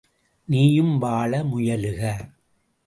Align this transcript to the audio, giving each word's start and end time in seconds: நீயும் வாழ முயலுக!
நீயும் 0.47 0.97
வாழ 0.97 1.43
முயலுக! 1.43 2.01